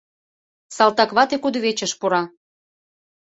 [0.75, 2.23] Салтаквате кудывечыш пура.